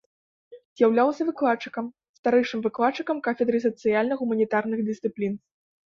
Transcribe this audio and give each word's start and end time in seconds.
З'яўлялася 0.79 1.27
выкладчыкам, 1.29 1.91
старэйшым 2.21 2.59
выкладчыкам 2.67 3.17
кафедры 3.31 3.57
сацыяльна-гуманітарных 3.71 4.79
дысцыплін. 4.93 5.33